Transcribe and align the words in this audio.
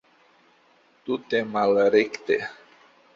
Tute 1.09 1.41
malrekte! 1.57 2.39